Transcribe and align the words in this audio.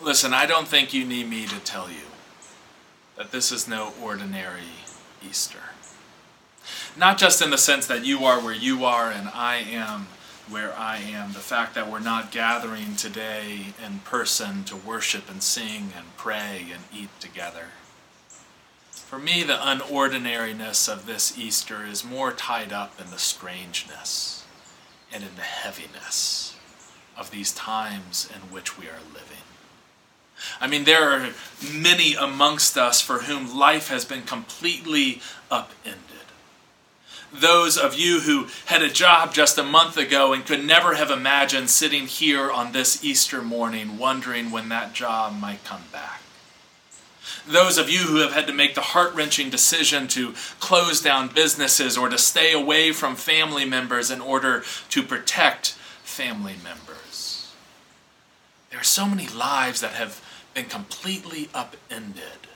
Listen, 0.00 0.34
I 0.34 0.46
don't 0.46 0.68
think 0.68 0.92
you 0.92 1.04
need 1.04 1.28
me 1.28 1.46
to 1.46 1.58
tell 1.60 1.88
you 1.88 2.06
that 3.16 3.30
this 3.30 3.50
is 3.50 3.66
no 3.66 3.94
ordinary 4.02 4.60
Easter. 5.26 5.58
Not 6.96 7.16
just 7.16 7.40
in 7.40 7.50
the 7.50 7.58
sense 7.58 7.86
that 7.86 8.04
you 8.04 8.24
are 8.24 8.40
where 8.40 8.54
you 8.54 8.84
are 8.84 9.10
and 9.10 9.28
I 9.28 9.56
am 9.56 10.08
where 10.48 10.76
I 10.78 10.98
am. 10.98 11.32
The 11.32 11.38
fact 11.38 11.74
that 11.74 11.90
we're 11.90 11.98
not 11.98 12.30
gathering 12.30 12.94
today 12.96 13.74
in 13.84 14.00
person 14.00 14.64
to 14.64 14.76
worship 14.76 15.30
and 15.30 15.42
sing 15.42 15.92
and 15.96 16.16
pray 16.16 16.66
and 16.72 16.84
eat 16.94 17.10
together. 17.18 17.68
For 18.90 19.18
me, 19.18 19.42
the 19.42 19.58
unordinariness 19.66 20.88
of 20.88 21.06
this 21.06 21.38
Easter 21.38 21.84
is 21.84 22.04
more 22.04 22.32
tied 22.32 22.72
up 22.72 23.00
in 23.00 23.10
the 23.10 23.18
strangeness 23.18 24.44
and 25.12 25.22
in 25.22 25.36
the 25.36 25.42
heaviness 25.42 26.56
of 27.16 27.30
these 27.30 27.52
times 27.52 28.28
in 28.34 28.52
which 28.52 28.78
we 28.78 28.86
are 28.86 29.00
living. 29.12 29.38
I 30.60 30.66
mean, 30.66 30.84
there 30.84 31.10
are 31.10 31.30
many 31.72 32.14
amongst 32.14 32.76
us 32.76 33.00
for 33.00 33.20
whom 33.20 33.56
life 33.56 33.88
has 33.88 34.04
been 34.04 34.22
completely 34.22 35.20
upended. 35.50 36.02
Those 37.32 37.76
of 37.76 37.98
you 37.98 38.20
who 38.20 38.46
had 38.66 38.82
a 38.82 38.90
job 38.90 39.34
just 39.34 39.58
a 39.58 39.62
month 39.62 39.96
ago 39.96 40.32
and 40.32 40.46
could 40.46 40.64
never 40.64 40.94
have 40.94 41.10
imagined 41.10 41.70
sitting 41.70 42.06
here 42.06 42.50
on 42.50 42.72
this 42.72 43.04
Easter 43.04 43.42
morning 43.42 43.98
wondering 43.98 44.50
when 44.50 44.68
that 44.68 44.94
job 44.94 45.38
might 45.38 45.64
come 45.64 45.84
back. 45.92 46.22
Those 47.46 47.78
of 47.78 47.90
you 47.90 48.00
who 48.00 48.16
have 48.16 48.32
had 48.32 48.46
to 48.46 48.52
make 48.52 48.74
the 48.74 48.80
heart 48.80 49.14
wrenching 49.14 49.50
decision 49.50 50.08
to 50.08 50.34
close 50.60 51.00
down 51.00 51.28
businesses 51.28 51.96
or 51.96 52.08
to 52.08 52.18
stay 52.18 52.52
away 52.52 52.92
from 52.92 53.16
family 53.16 53.64
members 53.64 54.10
in 54.10 54.20
order 54.20 54.64
to 54.90 55.02
protect 55.02 55.72
family 56.02 56.54
members. 56.62 57.05
There 58.76 58.82
are 58.82 58.84
so 58.84 59.08
many 59.08 59.26
lives 59.26 59.80
that 59.80 59.92
have 59.92 60.20
been 60.52 60.66
completely 60.66 61.48
upended 61.54 62.46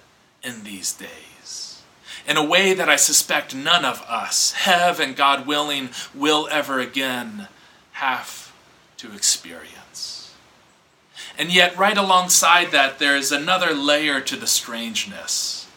in 0.45 0.65
these 0.65 0.93
days. 0.93 1.81
In 2.29 2.37
a 2.37 2.45
way 2.45 2.75
that 2.75 2.91
I 2.91 2.97
suspect 2.97 3.55
none 3.55 3.87
of 3.87 4.03
us 4.03 4.53
have, 4.53 5.01
and 5.01 5.17
God 5.17 5.47
willing, 5.47 5.89
will 6.15 6.47
ever 6.51 6.79
again 6.79 7.49
have 7.93 8.53
to 8.99 9.15
experience. 9.15 10.35
And 11.39 11.51
yet, 11.51 11.79
right 11.79 11.97
alongside 11.97 12.71
that, 12.73 12.99
there 12.99 13.17
is 13.17 13.33
another 13.33 13.73
layer 13.73 14.21
to 14.21 14.37
the 14.37 14.47
strangeness. 14.47 15.69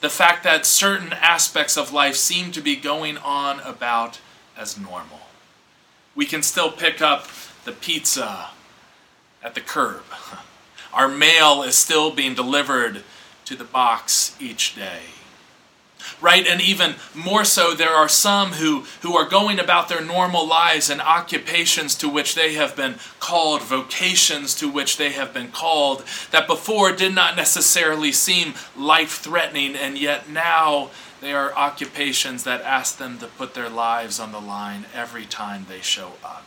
The 0.00 0.08
fact 0.08 0.44
that 0.44 0.64
certain 0.64 1.12
aspects 1.12 1.76
of 1.76 1.92
life 1.92 2.16
seem 2.16 2.52
to 2.52 2.62
be 2.62 2.74
going 2.74 3.18
on 3.18 3.60
about 3.60 4.18
as 4.56 4.80
normal. 4.80 5.20
We 6.14 6.24
can 6.24 6.42
still 6.42 6.72
pick 6.72 7.02
up 7.02 7.28
the 7.66 7.72
pizza 7.72 8.52
at 9.42 9.54
the 9.54 9.60
curb. 9.60 10.02
Our 10.92 11.08
mail 11.08 11.62
is 11.62 11.76
still 11.76 12.10
being 12.10 12.34
delivered 12.34 13.02
to 13.44 13.56
the 13.56 13.64
box 13.64 14.36
each 14.40 14.74
day. 14.74 15.00
Right? 16.20 16.46
And 16.46 16.60
even 16.60 16.94
more 17.14 17.44
so, 17.44 17.74
there 17.74 17.90
are 17.90 18.08
some 18.08 18.52
who, 18.52 18.84
who 19.02 19.16
are 19.16 19.28
going 19.28 19.58
about 19.58 19.88
their 19.88 20.00
normal 20.00 20.46
lives 20.46 20.88
and 20.88 21.00
occupations 21.00 21.94
to 21.96 22.08
which 22.08 22.34
they 22.34 22.54
have 22.54 22.74
been 22.74 22.96
called, 23.18 23.62
vocations 23.62 24.54
to 24.56 24.68
which 24.70 24.96
they 24.96 25.10
have 25.10 25.34
been 25.34 25.50
called, 25.50 26.04
that 26.30 26.46
before 26.46 26.92
did 26.92 27.14
not 27.14 27.36
necessarily 27.36 28.12
seem 28.12 28.54
life 28.76 29.18
threatening, 29.18 29.76
and 29.76 29.98
yet 29.98 30.28
now 30.28 30.90
they 31.20 31.32
are 31.34 31.54
occupations 31.54 32.44
that 32.44 32.62
ask 32.62 32.96
them 32.96 33.18
to 33.18 33.26
put 33.26 33.54
their 33.54 33.68
lives 33.68 34.18
on 34.18 34.32
the 34.32 34.40
line 34.40 34.86
every 34.94 35.26
time 35.26 35.66
they 35.68 35.80
show 35.80 36.12
up 36.24 36.46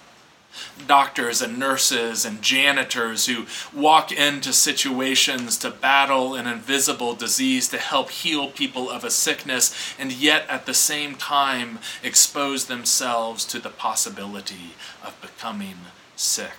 doctors 0.88 1.42
and 1.42 1.58
nurses 1.58 2.26
and 2.26 2.42
janitors 2.42 3.28
who 3.28 3.46
walk 3.74 4.12
into 4.12 4.54
situations 4.54 5.58
to 5.58 5.70
battle 5.70 6.36
an 6.36 6.48
invisible 6.48 7.16
disease 7.16 7.68
to 7.70 7.78
help 7.78 8.10
heal 8.10 8.50
people 8.50 8.90
of 8.90 9.04
a 9.04 9.12
sickness 9.12 9.94
and 9.98 10.12
yet 10.12 10.46
at 10.50 10.66
the 10.66 10.74
same 10.74 11.16
time 11.16 11.80
expose 12.04 12.66
themselves 12.66 13.46
to 13.46 13.60
the 13.60 13.70
possibility 13.70 14.76
of 15.04 15.20
becoming 15.22 15.78
sick. 16.16 16.54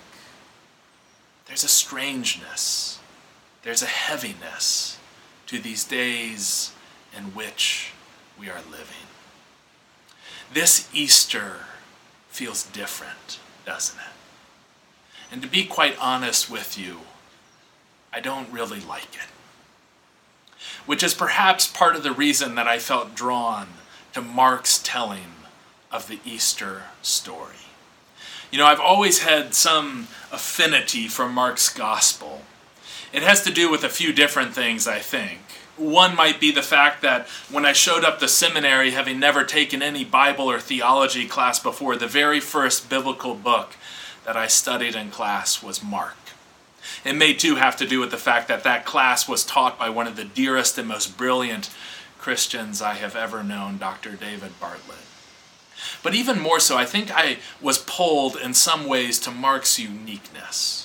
There's 1.45 1.63
a 1.63 1.69
strangeness, 1.69 2.99
there's 3.63 3.83
a 3.83 3.87
heaviness 3.87 4.97
to 5.47 5.59
these 5.59 5.83
days 5.83 6.71
in 7.15 7.23
which 7.35 7.93
we 8.39 8.49
are 8.49 8.61
living. 8.69 9.07
This 10.51 10.89
Easter 10.93 11.57
feels 12.29 12.63
different 12.63 13.39
doesn't 13.65 13.99
it? 13.99 14.13
And 15.31 15.41
to 15.41 15.47
be 15.47 15.65
quite 15.65 15.97
honest 15.99 16.49
with 16.49 16.77
you, 16.77 16.99
I 18.13 18.19
don't 18.19 18.51
really 18.51 18.79
like 18.79 19.15
it. 19.15 19.29
Which 20.85 21.03
is 21.03 21.13
perhaps 21.13 21.67
part 21.67 21.95
of 21.95 22.03
the 22.03 22.11
reason 22.11 22.55
that 22.55 22.67
I 22.67 22.79
felt 22.79 23.15
drawn 23.15 23.67
to 24.13 24.21
Mark's 24.21 24.79
telling 24.81 25.33
of 25.91 26.07
the 26.07 26.19
Easter 26.23 26.83
story. 27.01 27.55
You 28.51 28.59
know, 28.59 28.65
I've 28.65 28.79
always 28.79 29.23
had 29.23 29.53
some 29.53 30.07
affinity 30.31 31.07
for 31.07 31.27
Mark's 31.27 31.73
gospel. 31.73 32.43
It 33.11 33.23
has 33.23 33.41
to 33.43 33.51
do 33.51 33.69
with 33.69 33.83
a 33.83 33.89
few 33.89 34.13
different 34.13 34.53
things, 34.53 34.87
I 34.87 34.99
think. 34.99 35.41
One 35.77 36.15
might 36.15 36.39
be 36.39 36.51
the 36.51 36.61
fact 36.61 37.01
that 37.01 37.27
when 37.51 37.65
I 37.65 37.73
showed 37.73 38.05
up 38.05 38.19
the 38.19 38.29
seminary, 38.29 38.91
having 38.91 39.19
never 39.19 39.43
taken 39.43 39.81
any 39.81 40.05
Bible 40.05 40.49
or 40.49 40.59
theology 40.59 41.27
class 41.27 41.59
before, 41.59 41.97
the 41.97 42.07
very 42.07 42.39
first 42.39 42.89
biblical 42.89 43.35
book 43.35 43.75
that 44.25 44.37
I 44.37 44.47
studied 44.47 44.95
in 44.95 45.11
class 45.11 45.61
was 45.61 45.83
Mark. 45.83 46.15
It 47.03 47.13
may 47.13 47.33
too 47.33 47.55
have 47.55 47.75
to 47.77 47.87
do 47.87 47.99
with 47.99 48.11
the 48.11 48.17
fact 48.17 48.47
that 48.47 48.63
that 48.63 48.85
class 48.85 49.27
was 49.27 49.43
taught 49.43 49.77
by 49.77 49.89
one 49.89 50.07
of 50.07 50.15
the 50.15 50.23
dearest 50.23 50.77
and 50.77 50.87
most 50.87 51.17
brilliant 51.17 51.69
Christians 52.17 52.81
I 52.81 52.93
have 52.93 53.15
ever 53.15 53.43
known, 53.43 53.77
Dr. 53.77 54.11
David 54.11 54.59
Bartlett. 54.59 54.97
But 56.01 56.15
even 56.15 56.39
more 56.39 56.59
so, 56.59 56.77
I 56.77 56.85
think 56.85 57.11
I 57.11 57.37
was 57.61 57.79
pulled 57.79 58.37
in 58.37 58.53
some 58.53 58.85
ways 58.85 59.19
to 59.19 59.31
Mark's 59.31 59.77
uniqueness 59.77 60.84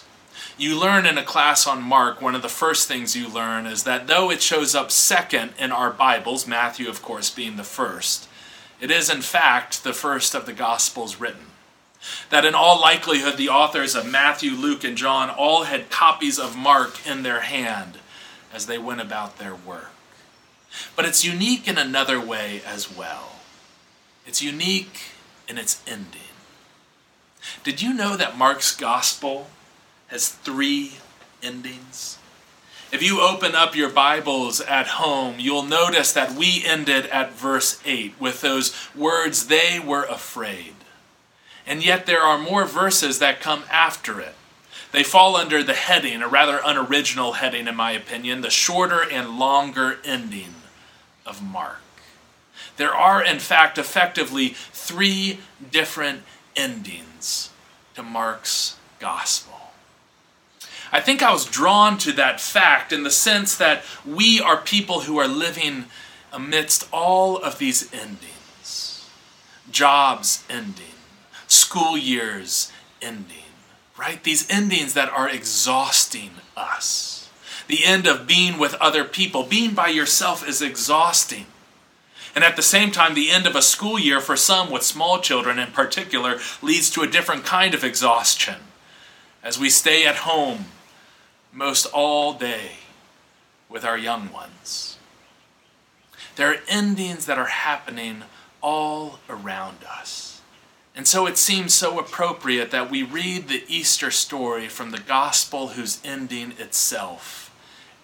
you 0.61 0.79
learn 0.79 1.07
in 1.07 1.17
a 1.17 1.25
class 1.25 1.67
on 1.67 1.83
Mark, 1.83 2.21
one 2.21 2.35
of 2.35 2.43
the 2.43 2.49
first 2.49 2.87
things 2.87 3.17
you 3.17 3.29
learn 3.29 3.67
is 3.67 3.85
that 3.85 4.07
though 4.07 4.31
it 4.31 4.43
shows 4.43 4.75
up 4.75 4.91
second 4.91 5.53
in 5.59 5.73
our 5.73 5.91
Bibles, 5.91 6.47
Matthew, 6.47 6.89
of 6.89 7.03
course, 7.03 7.31
being 7.31 7.57
the 7.57 7.65
first, 7.65 8.29
it 8.81 8.91
is 8.91 9.11
in 9.11 9.23
fact 9.23 9.85
the 9.85 9.93
first 9.93 10.35
of 10.35 10.47
the 10.47 10.53
Gospels 10.53 11.21
written. 11.21 11.47
That 12.31 12.45
in 12.45 12.55
all 12.55 12.81
likelihood, 12.81 13.37
the 13.37 13.49
authors 13.49 13.95
of 13.95 14.11
Matthew, 14.11 14.53
Luke, 14.53 14.85
and 14.85 14.97
John 14.97 15.31
all 15.31 15.65
had 15.65 15.91
copies 15.91 16.39
of 16.39 16.57
Mark 16.57 17.07
in 17.07 17.23
their 17.23 17.41
hand 17.41 17.99
as 18.53 18.67
they 18.67 18.79
went 18.79 19.01
about 19.01 19.39
their 19.39 19.55
work. 19.55 19.91
But 20.97 21.05
it's 21.05 21.25
unique 21.25 21.69
in 21.69 21.79
another 21.79 22.21
way 22.21 22.63
as 22.67 22.95
well. 22.95 23.37
It's 24.27 24.43
unique 24.43 25.01
in 25.49 25.59
its 25.59 25.83
ending. 25.87 26.21
Did 27.65 27.83
you 27.83 27.93
know 27.93 28.17
that 28.17 28.39
Mark's 28.39 28.75
Gospel 28.75 29.49
has 30.11 30.29
three 30.29 30.95
endings. 31.43 32.19
If 32.93 33.03
you 33.03 33.21
open 33.21 33.55
up 33.55 33.77
your 33.77 33.89
Bibles 33.89 34.61
at 34.61 34.89
home, 34.89 35.37
you'll 35.39 35.63
notice 35.63 36.13
that 36.13 36.33
we 36.33 36.65
ended 36.67 37.07
at 37.07 37.33
verse 37.33 37.81
8 37.85 38.15
with 38.21 38.41
those 38.41 38.75
words, 38.97 39.47
they 39.47 39.79
were 39.79 40.03
afraid. 40.03 40.75
And 41.65 41.85
yet 41.85 42.07
there 42.07 42.23
are 42.23 42.37
more 42.37 42.65
verses 42.65 43.21
that 43.21 43.41
come 43.41 43.63
after 43.71 44.21
it. 44.21 44.35
They 44.91 45.05
fall 45.05 45.37
under 45.37 45.63
the 45.63 45.75
heading, 45.75 46.21
a 46.21 46.29
rather 46.29 46.61
unoriginal 46.65 47.35
heading 47.35 47.69
in 47.69 47.77
my 47.77 47.93
opinion, 47.93 48.41
the 48.41 48.51
shorter 48.51 49.09
and 49.09 49.39
longer 49.39 49.99
ending 50.05 50.57
of 51.25 51.41
Mark. 51.41 51.83
There 52.77 52.93
are, 52.93 53.23
in 53.23 53.39
fact, 53.39 53.79
effectively 53.79 54.49
three 54.73 55.39
different 55.71 56.23
endings 56.57 57.51
to 57.95 58.03
Mark's 58.03 58.77
gospel. 58.99 59.60
I 60.93 61.01
think 61.01 61.23
I 61.23 61.33
was 61.33 61.45
drawn 61.45 61.99
to 61.99 62.13
that 62.13 62.41
fact 62.41 62.93
in 62.93 63.05
the 63.05 63.11
sense 63.11 63.57
that 63.57 63.85
we 64.05 64.41
are 64.41 64.57
people 64.57 65.01
who 65.01 65.19
are 65.19 65.29
living 65.29 65.85
amidst 66.33 66.89
all 66.93 67.37
of 67.37 67.59
these 67.59 67.93
endings 67.93 68.31
jobs 69.71 70.45
ending, 70.51 70.97
school 71.47 71.97
years 71.97 72.73
ending, 73.01 73.37
right? 73.97 74.23
These 74.23 74.51
endings 74.51 74.95
that 74.95 75.09
are 75.11 75.29
exhausting 75.29 76.31
us. 76.57 77.31
The 77.69 77.85
end 77.85 78.07
of 78.07 78.27
being 78.27 78.59
with 78.59 78.75
other 78.75 79.05
people, 79.05 79.45
being 79.45 79.75
by 79.75 79.89
yourself 79.89 80.47
is 80.47 80.61
exhausting. 80.61 81.47
And 82.35 82.45
at 82.45 82.57
the 82.57 82.63
same 82.63 82.91
time, 82.91 83.15
the 83.15 83.31
end 83.31 83.47
of 83.47 83.57
a 83.57 83.63
school 83.63 83.99
year 83.99 84.21
for 84.21 84.37
some 84.37 84.71
with 84.71 84.83
small 84.83 85.21
children 85.21 85.59
in 85.59 85.73
particular 85.73 86.39
leads 86.63 86.91
to 86.91 87.03
a 87.03 87.11
different 87.11 87.45
kind 87.45 87.75
of 87.75 87.85
exhaustion. 87.85 88.57
As 89.43 89.59
we 89.59 89.71
stay 89.71 90.07
at 90.07 90.17
home 90.17 90.67
most 91.53 91.87
all 91.87 92.33
day 92.33 92.73
with 93.69 93.85
our 93.85 93.99
young 93.99 94.33
ones. 94.33 94.99
There 96.37 96.51
are 96.51 96.61
endings 96.69 97.27
that 97.27 97.39
are 97.39 97.47
happening 97.47 98.23
all 98.63 99.19
around 99.29 99.79
us. 99.85 100.41
And 100.95 101.07
so 101.07 101.27
it 101.27 101.39
seems 101.39 101.73
so 101.73 101.99
appropriate 101.99 102.71
that 102.73 102.91
we 102.91 103.03
read 103.03 103.49
the 103.49 103.65
Easter 103.69 104.11
story 104.11 104.69
from 104.69 104.91
the 104.91 104.99
gospel 104.99 105.69
whose 105.69 106.01
ending 106.05 106.53
itself 106.59 107.55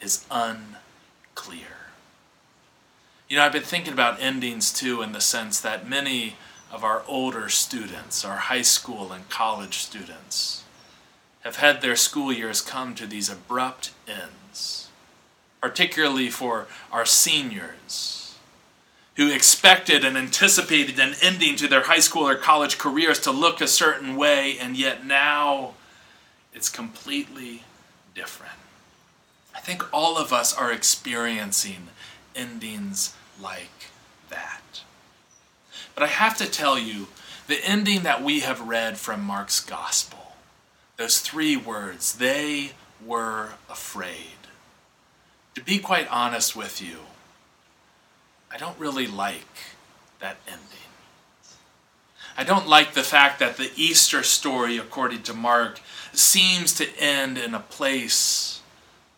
is 0.00 0.24
unclear. 0.30 1.76
You 3.28 3.36
know, 3.36 3.42
I've 3.42 3.52
been 3.52 3.62
thinking 3.62 3.92
about 3.92 4.20
endings 4.20 4.72
too 4.72 5.02
in 5.02 5.12
the 5.12 5.20
sense 5.20 5.60
that 5.60 5.88
many 5.88 6.36
of 6.70 6.84
our 6.84 7.02
older 7.08 7.48
students, 7.48 8.24
our 8.24 8.36
high 8.36 8.62
school 8.62 9.12
and 9.12 9.28
college 9.28 9.78
students, 9.78 10.62
have 11.46 11.56
had 11.56 11.80
their 11.80 11.94
school 11.94 12.32
years 12.32 12.60
come 12.60 12.92
to 12.92 13.06
these 13.06 13.30
abrupt 13.30 13.92
ends, 14.08 14.88
particularly 15.60 16.28
for 16.28 16.66
our 16.90 17.06
seniors 17.06 18.34
who 19.14 19.30
expected 19.30 20.04
and 20.04 20.18
anticipated 20.18 20.98
an 20.98 21.14
ending 21.22 21.54
to 21.54 21.68
their 21.68 21.84
high 21.84 22.00
school 22.00 22.28
or 22.28 22.34
college 22.34 22.78
careers 22.78 23.20
to 23.20 23.30
look 23.30 23.60
a 23.60 23.68
certain 23.68 24.16
way, 24.16 24.58
and 24.58 24.76
yet 24.76 25.06
now 25.06 25.74
it's 26.52 26.68
completely 26.68 27.62
different. 28.12 28.58
I 29.54 29.60
think 29.60 29.84
all 29.94 30.18
of 30.18 30.32
us 30.32 30.52
are 30.52 30.72
experiencing 30.72 31.90
endings 32.34 33.14
like 33.40 33.86
that. 34.30 34.82
But 35.94 36.02
I 36.02 36.08
have 36.08 36.36
to 36.38 36.50
tell 36.50 36.76
you, 36.76 37.06
the 37.46 37.64
ending 37.64 38.02
that 38.02 38.20
we 38.20 38.40
have 38.40 38.60
read 38.66 38.98
from 38.98 39.22
Mark's 39.22 39.60
gospel, 39.60 40.25
those 40.96 41.20
three 41.20 41.56
words, 41.56 42.16
they 42.16 42.72
were 43.04 43.50
afraid. 43.68 44.36
To 45.54 45.62
be 45.62 45.78
quite 45.78 46.08
honest 46.10 46.56
with 46.56 46.80
you, 46.82 46.98
I 48.50 48.56
don't 48.56 48.78
really 48.78 49.06
like 49.06 49.58
that 50.20 50.36
ending. 50.46 50.62
I 52.38 52.44
don't 52.44 52.68
like 52.68 52.92
the 52.92 53.02
fact 53.02 53.38
that 53.38 53.56
the 53.56 53.70
Easter 53.76 54.22
story, 54.22 54.76
according 54.76 55.22
to 55.24 55.34
Mark, 55.34 55.80
seems 56.12 56.74
to 56.74 56.88
end 56.98 57.38
in 57.38 57.54
a 57.54 57.60
place 57.60 58.60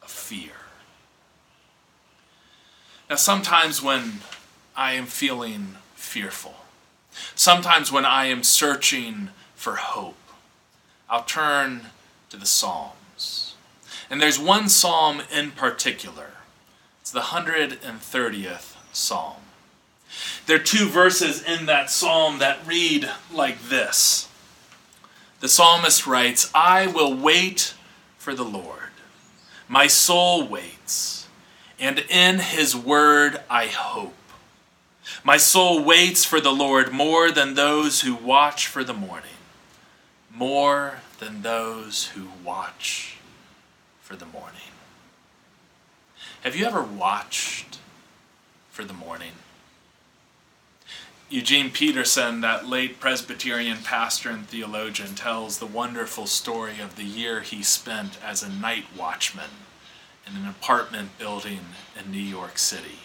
of 0.02 0.10
fear. 0.10 0.52
Now, 3.10 3.16
sometimes 3.16 3.82
when 3.82 4.20
I 4.76 4.92
am 4.92 5.06
feeling 5.06 5.76
fearful, 5.94 6.54
sometimes 7.34 7.90
when 7.90 8.04
I 8.04 8.26
am 8.26 8.42
searching 8.44 9.30
for 9.56 9.76
hope, 9.76 10.14
I'll 11.10 11.24
turn 11.24 11.86
to 12.30 12.36
the 12.36 12.46
Psalms. 12.46 13.54
And 14.10 14.20
there's 14.20 14.38
one 14.38 14.68
psalm 14.68 15.22
in 15.32 15.50
particular. 15.50 16.30
It's 17.00 17.10
the 17.10 17.20
130th 17.20 18.76
psalm. 18.92 19.36
There 20.46 20.56
are 20.56 20.62
two 20.62 20.86
verses 20.86 21.42
in 21.42 21.66
that 21.66 21.90
psalm 21.90 22.38
that 22.38 22.66
read 22.66 23.10
like 23.32 23.68
this 23.68 24.28
The 25.40 25.48
psalmist 25.48 26.06
writes, 26.06 26.50
I 26.54 26.86
will 26.86 27.14
wait 27.14 27.74
for 28.16 28.34
the 28.34 28.44
Lord. 28.44 28.90
My 29.68 29.86
soul 29.86 30.46
waits, 30.46 31.28
and 31.78 31.98
in 32.08 32.38
his 32.38 32.74
word 32.74 33.42
I 33.50 33.66
hope. 33.66 34.14
My 35.24 35.36
soul 35.36 35.82
waits 35.82 36.24
for 36.24 36.40
the 36.40 36.52
Lord 36.52 36.92
more 36.92 37.30
than 37.30 37.54
those 37.54 38.00
who 38.02 38.14
watch 38.14 38.66
for 38.66 38.84
the 38.84 38.94
morning, 38.94 39.30
more 40.38 41.00
than 41.18 41.42
those 41.42 42.06
who 42.08 42.28
watch 42.44 43.16
for 44.00 44.14
the 44.14 44.26
morning. 44.26 44.60
Have 46.42 46.54
you 46.54 46.64
ever 46.64 46.82
watched 46.82 47.78
for 48.70 48.84
the 48.84 48.92
morning? 48.92 49.32
Eugene 51.28 51.70
Peterson, 51.70 52.40
that 52.40 52.66
late 52.66 53.00
Presbyterian 53.00 53.78
pastor 53.78 54.30
and 54.30 54.46
theologian, 54.46 55.14
tells 55.14 55.58
the 55.58 55.66
wonderful 55.66 56.26
story 56.26 56.80
of 56.80 56.96
the 56.96 57.04
year 57.04 57.40
he 57.40 57.62
spent 57.62 58.16
as 58.24 58.42
a 58.42 58.48
night 58.48 58.84
watchman 58.96 59.50
in 60.26 60.36
an 60.40 60.48
apartment 60.48 61.18
building 61.18 61.60
in 61.98 62.12
New 62.12 62.18
York 62.18 62.58
City. 62.58 63.00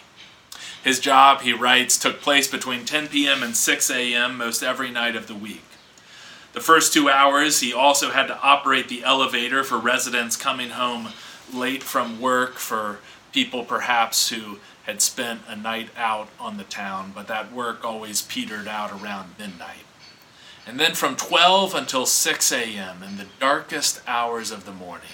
His 0.84 1.00
job, 1.00 1.40
he 1.40 1.52
writes, 1.52 1.98
took 1.98 2.20
place 2.20 2.48
between 2.48 2.84
10 2.84 3.08
p.m. 3.08 3.42
and 3.42 3.56
6 3.56 3.90
a.m. 3.90 4.38
most 4.38 4.62
every 4.62 4.90
night 4.90 5.16
of 5.16 5.26
the 5.26 5.34
week. 5.34 5.64
The 6.54 6.60
first 6.60 6.92
two 6.92 7.10
hours, 7.10 7.60
he 7.60 7.72
also 7.72 8.10
had 8.10 8.28
to 8.28 8.40
operate 8.40 8.88
the 8.88 9.02
elevator 9.02 9.64
for 9.64 9.76
residents 9.76 10.36
coming 10.36 10.70
home 10.70 11.08
late 11.52 11.82
from 11.82 12.20
work, 12.20 12.54
for 12.54 13.00
people 13.32 13.64
perhaps 13.64 14.28
who 14.28 14.60
had 14.84 15.02
spent 15.02 15.40
a 15.48 15.56
night 15.56 15.90
out 15.96 16.28
on 16.38 16.56
the 16.56 16.64
town, 16.64 17.10
but 17.12 17.26
that 17.26 17.52
work 17.52 17.84
always 17.84 18.22
petered 18.22 18.68
out 18.68 18.92
around 18.92 19.34
midnight. 19.36 19.84
And 20.64 20.78
then 20.78 20.94
from 20.94 21.16
12 21.16 21.74
until 21.74 22.06
6 22.06 22.52
a.m., 22.52 23.02
in 23.02 23.16
the 23.16 23.26
darkest 23.40 24.00
hours 24.06 24.52
of 24.52 24.64
the 24.64 24.72
morning, 24.72 25.08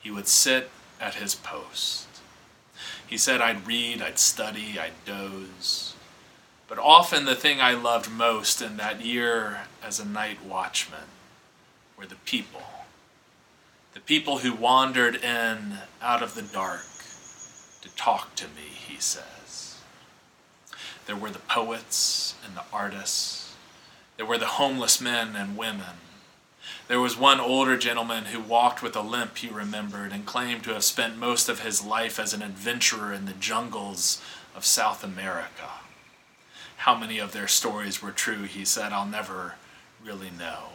he 0.00 0.10
would 0.10 0.26
sit 0.26 0.70
at 1.00 1.14
his 1.14 1.36
post. 1.36 2.08
He 3.06 3.16
said, 3.16 3.40
I'd 3.40 3.66
read, 3.66 4.02
I'd 4.02 4.18
study, 4.18 4.76
I'd 4.78 5.04
doze. 5.04 5.94
But 6.68 6.78
often 6.78 7.24
the 7.24 7.34
thing 7.34 7.60
I 7.60 7.72
loved 7.72 8.10
most 8.10 8.62
in 8.62 8.76
that 8.78 9.04
year 9.04 9.62
as 9.82 10.00
a 10.00 10.06
night 10.06 10.44
watchman 10.44 11.08
were 11.96 12.06
the 12.06 12.16
people. 12.16 12.62
The 13.94 14.00
people 14.00 14.38
who 14.38 14.54
wandered 14.54 15.16
in 15.16 15.78
out 16.00 16.22
of 16.22 16.34
the 16.34 16.42
dark 16.42 16.86
to 17.82 17.94
talk 17.94 18.34
to 18.36 18.46
me, 18.46 18.70
he 18.88 18.96
says. 18.98 19.80
There 21.06 21.16
were 21.16 21.30
the 21.30 21.40
poets 21.40 22.36
and 22.46 22.56
the 22.56 22.64
artists. 22.72 23.54
There 24.16 24.26
were 24.26 24.38
the 24.38 24.46
homeless 24.46 25.00
men 25.00 25.34
and 25.36 25.56
women. 25.56 25.96
There 26.88 27.00
was 27.00 27.16
one 27.16 27.40
older 27.40 27.76
gentleman 27.76 28.26
who 28.26 28.40
walked 28.40 28.82
with 28.82 28.96
a 28.96 29.00
limp, 29.00 29.38
he 29.38 29.48
remembered, 29.48 30.12
and 30.12 30.26
claimed 30.26 30.64
to 30.64 30.74
have 30.74 30.84
spent 30.84 31.16
most 31.16 31.48
of 31.48 31.60
his 31.60 31.84
life 31.84 32.18
as 32.18 32.32
an 32.32 32.42
adventurer 32.42 33.12
in 33.12 33.26
the 33.26 33.32
jungles 33.32 34.22
of 34.54 34.64
South 34.64 35.02
America. 35.02 35.70
How 36.82 36.96
many 36.96 37.20
of 37.20 37.30
their 37.30 37.46
stories 37.46 38.02
were 38.02 38.10
true, 38.10 38.42
he 38.42 38.64
said, 38.64 38.92
I'll 38.92 39.06
never 39.06 39.54
really 40.04 40.30
know. 40.36 40.70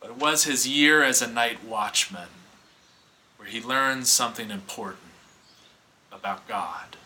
But 0.00 0.08
it 0.08 0.16
was 0.16 0.44
his 0.44 0.66
year 0.66 1.02
as 1.02 1.20
a 1.20 1.26
night 1.26 1.62
watchman 1.62 2.30
where 3.36 3.50
he 3.50 3.60
learned 3.60 4.06
something 4.06 4.50
important 4.50 5.12
about 6.10 6.48
God. 6.48 6.96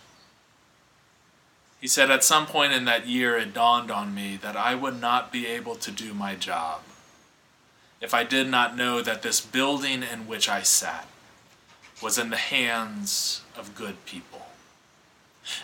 He 1.81 1.89
said, 1.89 2.09
At 2.09 2.23
some 2.23 2.47
point 2.47 2.73
in 2.73 2.85
that 2.85 3.09
year, 3.09 3.37
it 3.37 3.53
dawned 3.53 3.91
on 3.91 4.15
me 4.15 4.39
that 4.41 4.57
I 4.57 4.77
would 4.77 5.01
not 5.01 5.33
be 5.33 5.49
able 5.49 5.75
to 5.75 5.91
do 5.91 6.15
my 6.15 6.37
job 6.37 6.83
if 8.01 8.15
I 8.15 8.23
did 8.23 8.47
not 8.47 8.77
know 8.77 9.03
that 9.03 9.23
this 9.23 9.41
building 9.41 10.05
in 10.05 10.29
which 10.29 10.49
I 10.49 10.63
sat 10.63 11.09
was 12.01 12.17
in 12.17 12.31
the 12.31 12.37
hands 12.37 13.43
of 13.57 13.75
good 13.75 14.07
people. 14.07 14.52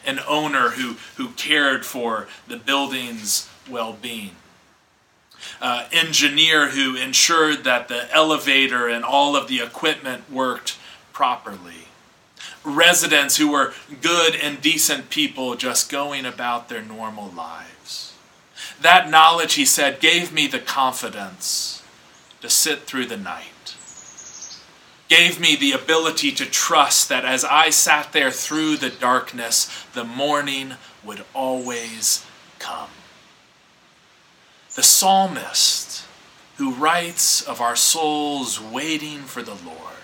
An 0.05 0.21
owner 0.27 0.71
who, 0.71 0.97
who 1.17 1.31
cared 1.31 1.87
for 1.87 2.29
the 2.47 2.57
building's 2.57 3.49
well 3.69 3.93
being. 3.93 4.33
Uh, 5.61 5.89
engineer 5.93 6.71
who 6.71 6.97
ensured 6.97 7.65
that 7.65 7.89
the 7.89 8.13
elevator 8.15 8.89
and 8.89 9.05
all 9.05 9.37
of 9.37 9.49
the 9.49 9.61
equipment 9.61 10.31
worked 10.31 10.79
properly 11.13 11.89
residents 12.65 13.37
who 13.37 13.51
were 13.51 13.73
good 14.01 14.35
and 14.35 14.61
decent 14.61 15.11
people 15.11 15.55
just 15.55 15.91
going 15.91 16.25
about 16.25 16.69
their 16.69 16.83
normal 16.83 17.31
lives. 17.31 18.15
That 18.81 19.11
knowledge, 19.11 19.55
he 19.55 19.65
said, 19.65 20.01
gave 20.01 20.33
me 20.33 20.47
the 20.47 20.59
confidence 20.59 21.83
to 22.41 22.49
sit 22.49 22.81
through 22.81 23.07
the 23.07 23.17
night, 23.17 23.53
gave 25.09 25.41
me 25.41 25.57
the 25.57 25.73
ability 25.73 26.33
to 26.33 26.45
trust 26.45 27.09
that 27.09 27.25
as 27.25 27.45
I 27.45 27.71
sat 27.71 28.13
there 28.13 28.31
through 28.31 28.77
the 28.77 28.91
darkness, 28.91 29.87
the 29.95 30.05
morning 30.05 30.75
would 31.03 31.25
always 31.35 32.25
come. 32.59 32.91
The 34.75 34.83
psalmist 34.83 36.05
who 36.57 36.73
writes 36.73 37.41
of 37.43 37.61
our 37.61 37.77
souls 37.77 38.61
waiting 38.61 39.21
for 39.21 39.43
the 39.43 39.55
Lord 39.55 39.99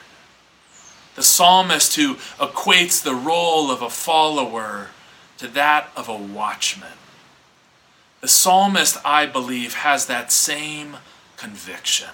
the 1.15 1.23
psalmist 1.23 1.95
who 1.97 2.15
equates 2.39 3.03
the 3.03 3.15
role 3.15 3.71
of 3.71 3.83
a 3.83 3.91
follower 3.91 4.89
to 5.39 5.49
that 5.49 5.91
of 5.97 6.09
a 6.09 6.17
watchman. 6.17 6.99
The 8.21 8.29
psalmist, 8.29 8.99
I 9.05 9.27
believe, 9.27 9.75
has 9.75 10.07
that 10.07 10.33
same 10.33 10.97
conviction. 11.37 12.09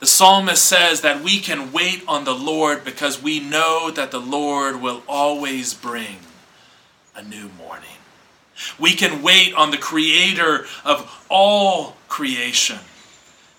The 0.00 0.06
psalmist 0.06 0.64
says 0.64 1.00
that 1.00 1.22
we 1.22 1.40
can 1.40 1.72
wait 1.72 2.04
on 2.06 2.24
the 2.24 2.34
Lord 2.34 2.84
because 2.84 3.22
we 3.22 3.40
know 3.40 3.90
that 3.90 4.10
the 4.10 4.20
Lord 4.20 4.80
will 4.80 5.02
always 5.08 5.74
bring 5.74 6.18
a 7.16 7.22
new 7.22 7.48
morning. 7.58 7.88
We 8.78 8.94
can 8.94 9.22
wait 9.22 9.54
on 9.54 9.70
the 9.70 9.76
Creator 9.78 10.66
of 10.84 11.26
all 11.28 11.96
creation 12.08 12.78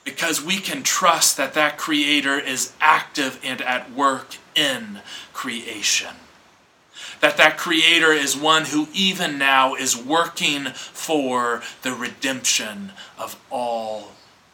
because 0.06 0.42
we 0.44 0.58
can 0.58 0.82
trust 0.82 1.38
that 1.38 1.54
that 1.54 1.78
creator 1.78 2.40
is 2.40 2.74
active 2.80 3.40
and 3.44 3.62
at 3.62 3.92
work 3.94 4.38
in 4.56 5.00
creation. 5.34 6.16
that 7.22 7.38
that 7.38 7.58
creator 7.58 8.12
is 8.12 8.36
one 8.36 8.66
who 8.66 8.88
even 8.94 9.38
now 9.38 9.76
is 9.76 9.98
working 9.98 10.66
for 10.74 11.62
the 11.82 11.94
redemption 11.94 12.92
of 13.18 13.40
all 13.50 14.12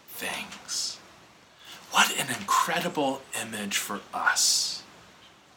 things. 0.10 0.95
What 1.96 2.12
an 2.20 2.28
incredible 2.28 3.22
image 3.42 3.78
for 3.78 4.02
us 4.14 4.84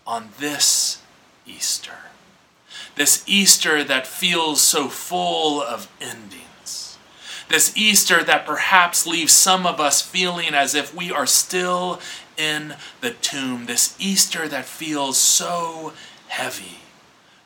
on 0.06 0.28
this 0.38 1.02
Easter. 1.44 2.12
This 2.94 3.24
Easter 3.26 3.82
that 3.82 4.06
feels 4.06 4.60
so 4.60 4.86
full 4.86 5.60
of 5.60 5.90
endings. 6.00 6.96
This 7.48 7.76
Easter 7.76 8.22
that 8.22 8.46
perhaps 8.46 9.04
leaves 9.04 9.32
some 9.32 9.66
of 9.66 9.80
us 9.80 10.00
feeling 10.00 10.54
as 10.54 10.76
if 10.76 10.94
we 10.94 11.10
are 11.10 11.26
still 11.26 11.98
in 12.36 12.76
the 13.00 13.10
tomb. 13.10 13.66
This 13.66 13.96
Easter 13.98 14.46
that 14.46 14.64
feels 14.64 15.18
so 15.18 15.92
heavy, 16.28 16.78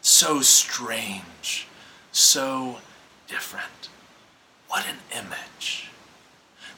so 0.02 0.42
strange, 0.42 1.66
so 2.12 2.80
different. 3.26 3.88
What 4.68 4.84
an 4.86 4.98
image. 5.18 5.88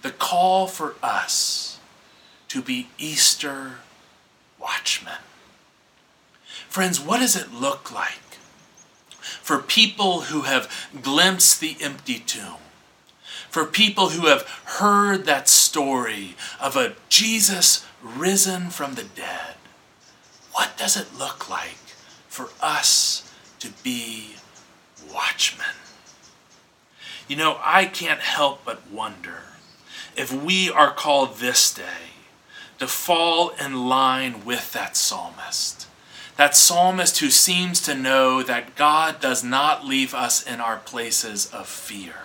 The 0.02 0.12
call 0.12 0.68
for 0.68 0.94
us 1.02 1.73
to 2.54 2.62
be 2.62 2.86
Easter 2.98 3.78
watchmen. 4.60 5.18
Friends, 6.68 7.00
what 7.00 7.18
does 7.18 7.34
it 7.34 7.52
look 7.52 7.92
like 7.92 8.38
for 9.42 9.58
people 9.58 10.20
who 10.20 10.42
have 10.42 10.70
glimpsed 11.02 11.58
the 11.58 11.76
empty 11.80 12.20
tomb? 12.20 12.62
For 13.50 13.64
people 13.64 14.10
who 14.10 14.28
have 14.28 14.42
heard 14.78 15.24
that 15.24 15.48
story 15.48 16.36
of 16.60 16.76
a 16.76 16.94
Jesus 17.08 17.84
risen 18.00 18.70
from 18.70 18.94
the 18.94 19.02
dead? 19.02 19.56
What 20.52 20.76
does 20.76 20.96
it 20.96 21.18
look 21.18 21.50
like 21.50 21.82
for 22.28 22.50
us 22.62 23.32
to 23.58 23.70
be 23.82 24.36
watchmen? 25.12 25.74
You 27.26 27.34
know, 27.34 27.58
I 27.64 27.86
can't 27.86 28.20
help 28.20 28.64
but 28.64 28.88
wonder 28.92 29.42
if 30.14 30.32
we 30.32 30.70
are 30.70 30.94
called 30.94 31.38
this 31.38 31.74
day 31.74 32.13
to 32.78 32.86
fall 32.86 33.50
in 33.50 33.88
line 33.88 34.44
with 34.44 34.72
that 34.72 34.96
psalmist. 34.96 35.86
That 36.36 36.56
psalmist 36.56 37.20
who 37.20 37.30
seems 37.30 37.80
to 37.82 37.94
know 37.94 38.42
that 38.42 38.74
God 38.74 39.20
does 39.20 39.44
not 39.44 39.86
leave 39.86 40.14
us 40.14 40.42
in 40.42 40.60
our 40.60 40.78
places 40.78 41.52
of 41.52 41.68
fear, 41.68 42.16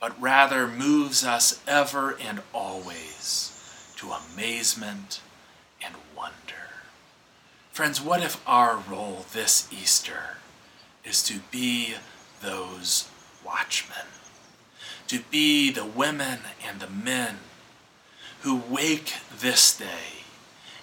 but 0.00 0.20
rather 0.20 0.68
moves 0.68 1.24
us 1.24 1.60
ever 1.66 2.16
and 2.24 2.40
always 2.52 3.94
to 3.96 4.12
amazement 4.12 5.20
and 5.84 5.94
wonder. 6.16 6.34
Friends, 7.72 8.00
what 8.00 8.22
if 8.22 8.40
our 8.48 8.76
role 8.76 9.26
this 9.32 9.68
Easter 9.72 10.36
is 11.04 11.22
to 11.24 11.40
be 11.50 11.94
those 12.40 13.08
watchmen? 13.44 14.06
To 15.08 15.18
be 15.30 15.72
the 15.72 15.84
women 15.84 16.40
and 16.66 16.78
the 16.78 16.88
men 16.88 17.38
who 18.44 18.62
wake 18.68 19.14
this 19.40 19.74
day 19.74 20.22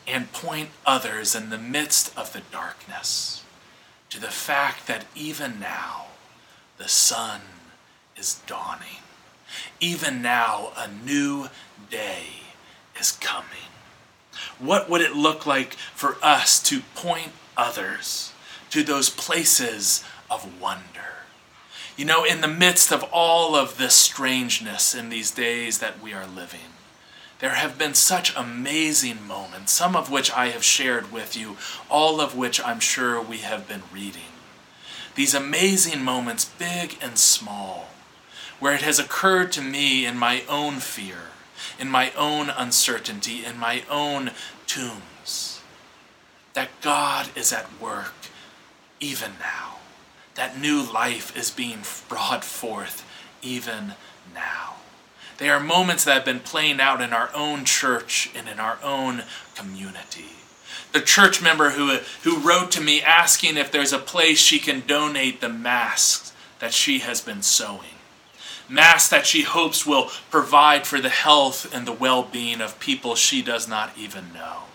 and 0.08 0.34
point 0.34 0.70
others 0.84 1.36
in 1.36 1.52
the 1.52 1.60
midst 1.60 2.16
of 2.18 2.34
the 2.34 2.42
darkness 2.52 3.44
to 4.10 4.20
the 4.20 4.28
fact 4.28 4.88
that 4.88 5.06
even 5.16 5.60
now 5.60 6.08
the 6.80 6.88
sun 6.88 7.42
is 8.18 8.42
dawning. 8.48 9.04
Even 9.80 10.24
now 10.24 10.72
a 10.76 10.88
new 10.88 11.50
day 11.92 12.24
is 13.00 13.12
coming. 13.12 13.70
What 14.58 14.90
would 14.90 15.02
it 15.02 15.16
look 15.16 15.46
like 15.46 15.74
for 15.94 16.18
us 16.24 16.60
to 16.64 16.80
point 16.96 17.32
others 17.56 18.34
to 18.72 18.82
those 18.82 19.12
places 19.12 20.04
of 20.32 20.60
wonder? 20.60 21.28
You 21.96 22.06
know, 22.06 22.24
in 22.24 22.42
the 22.42 22.48
midst 22.48 22.92
of 22.92 23.04
all 23.12 23.56
of 23.56 23.78
this 23.78 23.94
strangeness 23.94 24.96
in 24.96 25.10
these 25.10 25.30
days 25.30 25.78
that 25.78 26.02
we 26.02 26.12
are 26.12 26.26
living, 26.26 26.72
there 27.42 27.56
have 27.56 27.78
been 27.78 27.96
such 27.96 28.36
amazing 28.36 29.26
moments, 29.28 29.72
some 29.72 29.96
of 29.96 30.12
which 30.12 30.32
I 30.32 30.50
have 30.50 30.64
shared 30.64 31.12
with 31.12 31.36
you, 31.36 31.58
all 31.90 32.22
of 32.22 32.38
which 32.38 32.64
I'm 32.64 32.80
sure 32.80 33.20
we 33.20 33.40
have 33.40 33.68
been 33.68 33.82
reading. 33.92 34.22
These 35.16 35.34
amazing 35.34 36.04
moments, 36.04 36.46
big 36.46 36.98
and 37.02 37.18
small, 37.18 37.88
where 38.60 38.76
it 38.76 38.84
has 38.84 39.00
occurred 39.00 39.52
to 39.54 39.62
me 39.62 40.06
in 40.06 40.18
my 40.18 40.44
own 40.48 40.76
fear, 40.76 41.32
in 41.80 41.90
my 41.90 42.12
own 42.16 42.52
uncertainty, 42.52 43.44
in 43.44 43.58
my 43.58 43.84
own 43.90 44.32
tombs, 44.68 45.62
that 46.54 46.70
God 46.82 47.30
is 47.36 47.52
at 47.52 47.82
work 47.82 48.14
even 49.00 49.32
now. 49.40 49.78
That 50.36 50.62
new 50.62 50.82
life 50.82 51.36
is 51.36 51.50
being 51.50 51.80
brought 52.08 52.46
forth 52.46 53.04
even 53.42 53.96
now. 54.32 54.76
They 55.42 55.50
are 55.50 55.60
moments 55.60 56.04
that 56.04 56.14
have 56.14 56.26
been 56.26 56.40
playing 56.40 56.80
out 56.80 57.02
in 57.02 57.14
our 57.14 57.32
own 57.34 57.66
church 57.66 58.30
and 58.36 58.48
in 58.48 58.60
our 58.60 58.78
own 58.84 59.24
community. 59.56 60.28
The 60.92 61.02
church 61.02 61.42
member 61.42 61.72
who, 61.72 61.98
who 62.22 62.48
wrote 62.48 62.70
to 62.74 62.80
me 62.80 63.02
asking 63.02 63.58
if 63.58 63.72
there's 63.72 63.92
a 63.92 63.98
place 63.98 64.38
she 64.38 64.60
can 64.60 64.84
donate 64.86 65.42
the 65.42 65.50
masks 65.50 66.32
that 66.60 66.74
she 66.76 67.00
has 67.00 67.22
been 67.22 67.42
sewing. 67.42 67.98
Masks 68.70 69.10
that 69.10 69.26
she 69.26 69.42
hopes 69.42 69.84
will 69.84 70.12
provide 70.30 70.86
for 70.86 71.02
the 71.02 71.10
health 71.10 71.74
and 71.74 71.88
the 71.88 71.92
well 71.92 72.22
being 72.22 72.62
of 72.62 72.80
people 72.80 73.16
she 73.16 73.42
does 73.42 73.68
not 73.68 73.98
even 73.98 74.32
know. 74.34 74.66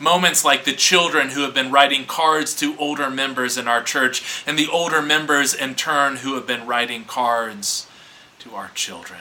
Moments 0.00 0.44
like 0.44 0.64
the 0.64 0.72
children 0.72 1.28
who 1.28 1.42
have 1.42 1.54
been 1.54 1.70
writing 1.70 2.06
cards 2.06 2.56
to 2.56 2.76
older 2.76 3.08
members 3.08 3.56
in 3.56 3.68
our 3.68 3.84
church, 3.84 4.42
and 4.48 4.58
the 4.58 4.68
older 4.68 5.00
members 5.00 5.54
in 5.54 5.76
turn 5.76 6.16
who 6.16 6.34
have 6.34 6.44
been 6.44 6.66
writing 6.66 7.04
cards 7.04 7.86
to 8.40 8.52
our 8.56 8.72
children. 8.74 9.20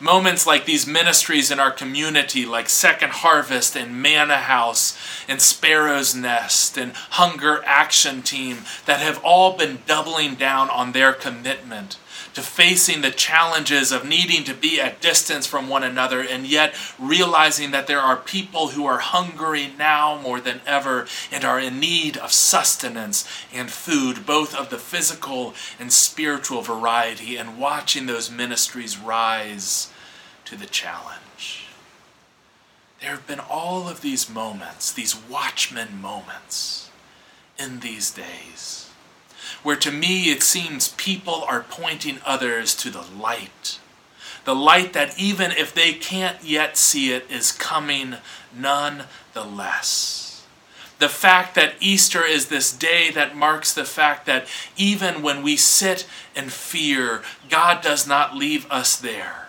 Moments 0.00 0.46
like 0.46 0.64
these 0.64 0.86
ministries 0.86 1.50
in 1.50 1.60
our 1.60 1.70
community, 1.70 2.44
like 2.44 2.68
Second 2.68 3.12
Harvest 3.12 3.76
and 3.76 4.02
Manna 4.02 4.38
House 4.38 4.96
and 5.28 5.40
Sparrow's 5.40 6.14
Nest 6.14 6.76
and 6.76 6.92
Hunger 6.92 7.62
Action 7.64 8.22
Team, 8.22 8.58
that 8.86 9.00
have 9.00 9.22
all 9.22 9.56
been 9.56 9.80
doubling 9.86 10.34
down 10.34 10.70
on 10.70 10.92
their 10.92 11.12
commitment 11.12 11.96
to 12.34 12.42
facing 12.42 13.00
the 13.00 13.10
challenges 13.10 13.92
of 13.92 14.06
needing 14.06 14.44
to 14.44 14.54
be 14.54 14.80
at 14.80 15.00
distance 15.00 15.46
from 15.46 15.68
one 15.68 15.82
another 15.82 16.20
and 16.20 16.46
yet 16.46 16.74
realizing 16.98 17.70
that 17.70 17.86
there 17.86 18.00
are 18.00 18.16
people 18.16 18.68
who 18.68 18.86
are 18.86 18.98
hungry 18.98 19.72
now 19.78 20.20
more 20.22 20.40
than 20.40 20.60
ever 20.66 21.06
and 21.30 21.44
are 21.44 21.58
in 21.58 21.80
need 21.80 22.16
of 22.16 22.32
sustenance 22.32 23.26
and 23.52 23.70
food, 23.70 24.26
both 24.26 24.54
of 24.54 24.70
the 24.70 24.78
physical 24.78 25.54
and 25.78 25.92
spiritual 25.92 26.62
variety, 26.62 27.36
and 27.36 27.58
watching 27.58 28.06
those 28.06 28.30
ministries 28.30 28.98
rise 28.98 29.90
to 30.44 30.56
the 30.56 30.66
challenge. 30.66 31.66
There 33.00 33.10
have 33.10 33.26
been 33.26 33.40
all 33.40 33.88
of 33.88 34.02
these 34.02 34.28
moments, 34.28 34.92
these 34.92 35.16
watchman 35.16 36.00
moments 36.00 36.90
in 37.58 37.80
these 37.80 38.10
days 38.10 38.79
where 39.62 39.76
to 39.76 39.90
me 39.90 40.30
it 40.30 40.42
seems 40.42 40.88
people 40.88 41.44
are 41.46 41.64
pointing 41.68 42.18
others 42.24 42.74
to 42.76 42.90
the 42.90 43.04
light. 43.18 43.78
The 44.44 44.54
light 44.54 44.94
that, 44.94 45.18
even 45.18 45.50
if 45.50 45.74
they 45.74 45.92
can't 45.92 46.42
yet 46.42 46.76
see 46.76 47.12
it, 47.12 47.30
is 47.30 47.52
coming 47.52 48.16
nonetheless. 48.56 50.46
The 50.98 51.08
fact 51.08 51.54
that 51.54 51.74
Easter 51.80 52.24
is 52.24 52.48
this 52.48 52.72
day 52.72 53.10
that 53.12 53.36
marks 53.36 53.72
the 53.72 53.84
fact 53.84 54.26
that 54.26 54.46
even 54.76 55.22
when 55.22 55.42
we 55.42 55.56
sit 55.56 56.06
in 56.36 56.50
fear, 56.50 57.22
God 57.48 57.82
does 57.82 58.06
not 58.06 58.36
leave 58.36 58.70
us 58.70 58.96
there. 58.96 59.48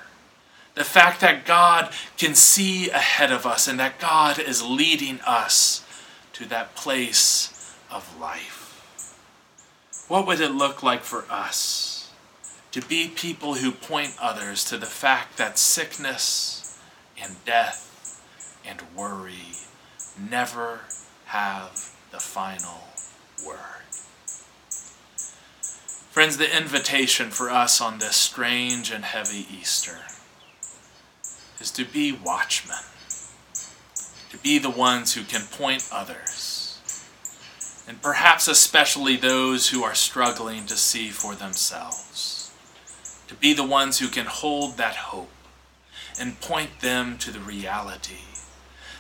The 0.76 0.86
fact 0.86 1.20
that 1.20 1.46
God 1.46 1.92
can 2.18 2.36
see 2.36 2.90
ahead 2.90 3.32
of 3.32 3.46
us 3.46 3.68
and 3.68 3.78
that 3.80 4.00
God 4.00 4.40
is 4.40 4.64
leading 4.64 5.20
us 5.22 5.86
to 6.34 6.46
that 6.46 6.76
place 6.76 7.76
of 7.92 8.18
life. 8.20 8.61
What 10.12 10.28
would 10.28 10.42
it 10.42 10.52
look 10.52 10.84
like 10.84 11.04
for 11.04 11.24
us 11.30 12.10
to 12.74 12.82
be 12.82 13.08
people 13.08 13.54
who 13.54 13.72
point 13.72 14.14
others 14.22 14.66
to 14.66 14.78
the 14.78 14.86
fact 14.86 15.38
that 15.38 15.58
sickness 15.58 16.78
and 17.18 17.38
death 17.46 18.22
and 18.68 18.82
worry 18.94 19.54
never 20.20 20.82
have 21.28 21.94
the 22.12 22.20
final 22.20 22.90
word? 23.48 23.88
Friends, 26.12 26.36
the 26.36 26.58
invitation 26.58 27.30
for 27.30 27.50
us 27.50 27.80
on 27.80 28.00
this 28.00 28.18
strange 28.18 28.92
and 28.92 29.06
heavy 29.06 29.48
Easter 29.50 30.00
is 31.58 31.72
to 31.72 31.86
be 31.86 32.12
watchmen, 32.12 32.84
to 34.30 34.38
be 34.40 34.60
the 34.60 34.70
ones 34.70 35.14
who 35.14 35.24
can 35.24 35.44
point 35.44 35.88
others 35.90 36.31
and 37.88 38.02
perhaps 38.02 38.48
especially 38.48 39.16
those 39.16 39.70
who 39.70 39.84
are 39.84 39.96
struggling 39.96 40.66
to 40.68 40.76
see 40.76 41.10
for 41.10 41.36
themselves. 41.36 42.52
To 43.28 43.36
be 43.36 43.54
the 43.54 43.64
ones 43.68 44.00
who 44.00 44.08
can 44.08 44.26
hold 44.26 44.78
that 44.78 44.96
hope 44.96 45.32
and 46.20 46.40
point 46.42 46.82
them 46.82 47.18
to 47.20 47.32
the 47.32 47.40
reality 47.40 48.18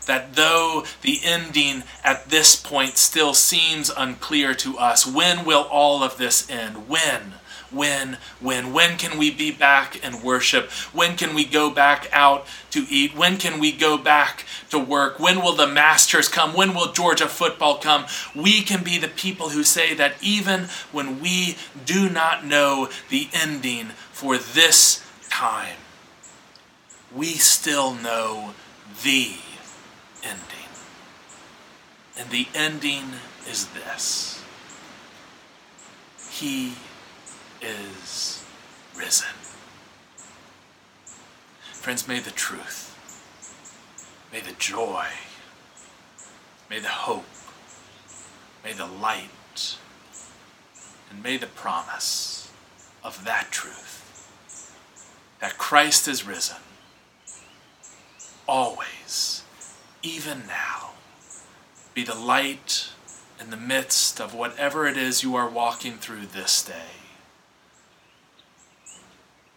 that 0.05 0.35
though 0.35 0.83
the 1.01 1.19
ending 1.23 1.83
at 2.03 2.29
this 2.29 2.55
point 2.55 2.97
still 2.97 3.33
seems 3.33 3.89
unclear 3.95 4.53
to 4.55 4.77
us, 4.77 5.05
when 5.05 5.45
will 5.45 5.63
all 5.63 6.03
of 6.03 6.17
this 6.17 6.50
end? 6.50 6.89
When? 6.89 7.33
When, 7.71 8.17
when, 8.39 8.73
when 8.73 8.97
can 8.97 9.17
we 9.17 9.31
be 9.31 9.51
back 9.51 10.03
and 10.05 10.23
worship? 10.23 10.69
When 10.91 11.15
can 11.15 11.33
we 11.33 11.45
go 11.45 11.69
back 11.69 12.09
out 12.11 12.45
to 12.71 12.85
eat? 12.89 13.15
When 13.15 13.37
can 13.37 13.59
we 13.59 13.71
go 13.71 13.97
back 13.97 14.45
to 14.71 14.79
work? 14.79 15.19
When 15.19 15.41
will 15.41 15.55
the 15.55 15.67
Masters 15.67 16.27
come? 16.27 16.53
When 16.53 16.73
will 16.73 16.91
Georgia 16.91 17.27
football 17.27 17.77
come? 17.77 18.05
We 18.35 18.61
can 18.61 18.83
be 18.83 18.97
the 18.97 19.07
people 19.07 19.49
who 19.49 19.63
say 19.63 19.93
that 19.93 20.15
even 20.21 20.67
when 20.91 21.21
we 21.21 21.57
do 21.85 22.09
not 22.09 22.45
know 22.45 22.89
the 23.09 23.29
ending 23.33 23.87
for 24.11 24.37
this 24.37 25.05
time, 25.29 25.77
we 27.13 27.33
still 27.33 27.93
know 27.93 28.53
the 29.03 29.35
ending. 30.23 30.69
And 32.17 32.29
the 32.29 32.47
ending 32.53 33.13
is 33.49 33.67
this 33.67 34.43
He 36.29 36.73
is 37.62 38.44
risen. 38.96 39.30
Friends, 41.74 42.08
may 42.08 42.20
the 42.20 42.32
truth, 42.32 42.96
may 44.32 44.39
the 44.39 44.53
joy, 44.53 45.08
may 46.70 46.80
the 46.80 46.88
hope, 46.88 47.25
may 48.63 48.74
the 48.74 48.86
light, 48.86 49.77
and 51.10 51.24
may 51.24 51.38
the 51.38 51.48
promise 51.48 52.51
of 53.03 53.24
that 53.25 53.51
truth 53.51 53.98
that 55.39 55.58
Christ 55.58 56.08
is 56.08 56.25
risen 56.25 56.58
always, 58.48 59.44
even 60.03 60.44
now, 60.46 60.91
be 61.94 62.03
the 62.03 62.15
light 62.15 62.89
in 63.39 63.50
the 63.50 63.58
midst 63.58 64.20
of 64.20 64.34
whatever 64.34 64.88
it 64.88 64.98
is 64.98 65.24
you 65.24 65.36
are 65.36 65.50
walking 65.50 65.94
through 65.94 66.27
this 66.27 66.63
day. 66.63 67.00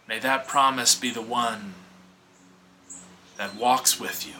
May 0.07 0.19
that 0.19 0.47
promise 0.47 0.95
be 0.95 1.09
the 1.09 1.21
one 1.21 1.73
that 3.37 3.55
walks 3.55 3.99
with 3.99 4.27
you 4.27 4.33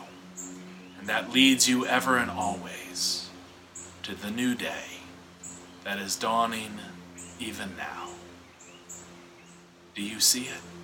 and 0.99 1.07
that 1.09 1.31
leads 1.31 1.67
you 1.67 1.85
ever 1.85 2.17
and 2.17 2.29
always 2.29 3.29
to 4.03 4.15
the 4.15 4.31
new 4.31 4.55
day 4.55 5.01
that 5.83 5.99
is 5.99 6.15
dawning 6.15 6.79
even 7.39 7.75
now. 7.77 8.09
Do 9.95 10.01
you 10.01 10.19
see 10.19 10.43
it? 10.43 10.74